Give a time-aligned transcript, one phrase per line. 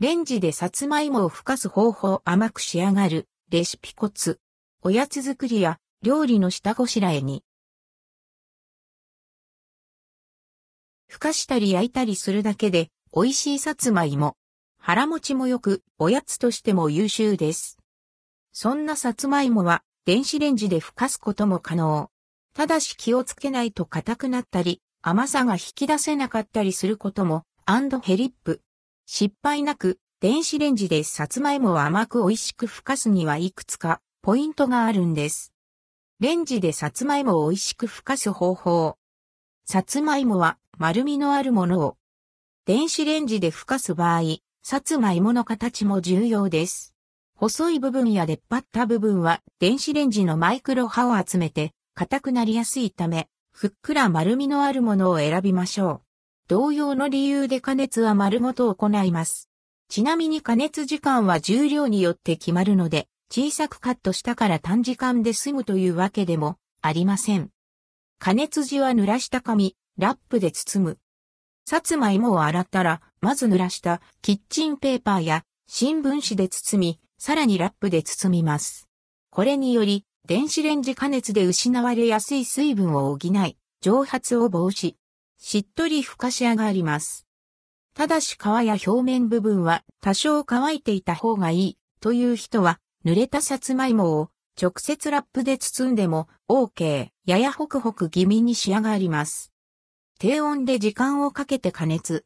[0.00, 4.38] レンジでさつまいもをふかす方法甘く仕上がるレシピコツ。
[4.80, 7.42] おやつ作りや料理の下ごしらえに。
[11.08, 14.36] ふかしたり焼いたりするだけで美味しいさつまいも。
[14.78, 17.76] 腹持ちもよくおやつとしても優秀です。
[18.52, 22.08] そんなさつまいもは電子レンジでふかすことも可能。
[22.54, 28.60] ただし気をつけないと硬くなったり、甘さが引き出せなかったりすることも、 and hellip。
[29.10, 35.54] 失敗なく、電子レンジでさつまいもを甘く美味しくふかすにはいくつか、ポイントがあるんです。
[36.20, 38.98] レンジでさつまいもを美味しくふかす方法。
[39.64, 41.96] さつまいもは丸みのあるものを。
[42.66, 44.20] 電子レンジでふかす場合、
[44.62, 46.94] さつまいもの形も重要です。
[47.34, 56.07] 細い部分や出っ張った部分は電子レンジのマイクロ波を集めて硬くなりやすいため、ふっくら丸みのあるものを選びましょう。
[56.48, 59.50] 同様の理由で加熱は丸ごと行います。
[59.90, 67.50] ちなみに加熱時間は重量によって決まるので、小さくカットしたから短時間で済むというわけでもありません。
[68.18, 70.98] 加熱時は濡らした紙、ラップで包む。
[71.66, 78.88] さつまいもを洗ったら、まず濡らしたキッチンペーパーや新聞紙で包み、さらにラップで包みます。
[79.28, 84.94] これにより、電子レンジ加熱で失われやすい水分を補い、蒸発を防止。
[85.38, 87.26] しっとりふかし上がります。
[87.94, 99.52] ただし皮や表面部分は多少乾いていた方がいいという人は、濡れたさつまいもを直接ラップで包んでも OK、ややホクホク気味に仕上がります。
[100.18, 102.24] 低温で時間をかけて加熱。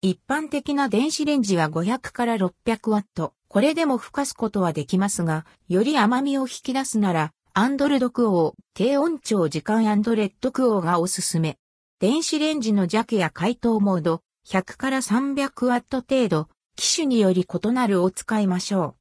[0.00, 3.34] 一般的な電子レンジは500から600ワット。
[3.48, 11.58] これでもふかすことはできますが、より甘みを引き出すなら、 and ldquo、低温長時間 and rdquo がおすすめ。
[12.00, 18.94] 電子レンジの弱や解凍モード、100から300ワット程度、機種により異なるを使いましょう。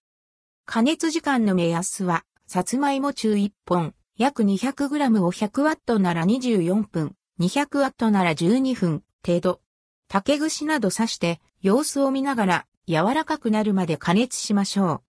[0.66, 9.62] 加熱時間の目安は、さつまいも中1本、約 200g を100ワットなら24分、200ワットなら12分程度。
[10.08, 15.02] 竹串など刺して様子を見ながら柔らかくなるまで加熱しましょう。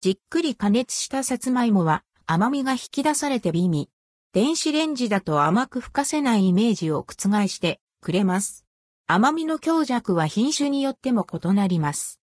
[0.00, 3.90] じっくり加熱したさつまいもは甘みが引き出されて美味。
[4.32, 8.64] 電子レンジだと甘く吹かせないイメージを覆してくれます。
[9.08, 12.20] 甘みの強弱は品種によっても異なります。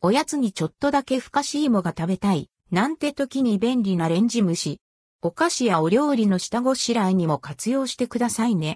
[0.00, 4.80] おやつにちょっとだけふかし芋が食べたい、なんて時に便利なレンジ蒸し。
[5.20, 8.72] お菓子やお料理の下ごしらえにも活用してくださいね。